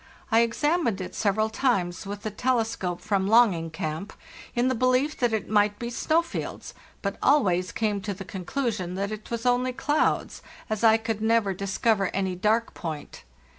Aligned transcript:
I 0.31 0.39
examined 0.39 0.99
it 0.99 1.13
several 1.13 1.51
times 1.51 2.07
with 2.07 2.23
the 2.23 2.31
telescope 2.31 3.01
from 3.01 3.27
'Longing 3.27 3.69
Camp' 3.69 4.13
in 4.55 4.67
the 4.67 4.73
belief 4.73 5.15
that 5.17 5.31
it 5.31 5.47
might 5.47 5.77
be 5.77 5.91
snow 5.91 6.23
fields, 6.23 6.73
but 7.03 7.17
always 7.21 7.71
came 7.71 8.01
to 8.01 8.13
the 8.15 8.25
conclusion 8.25 8.95
that 8.95 9.11
it 9.11 9.29
was 9.29 9.45
only 9.45 9.73
clouds, 9.73 10.41
as 10.71 10.83
I 10.83 10.97
could 10.97 11.21
never 11.21 11.53
discover 11.53 12.05
any 12.05 12.13
LAND 12.13 12.15
AT 12.15 12.19
LAST 12.19 12.41
319 12.41 12.41
dark 12.41 12.73
point. 12.73 13.23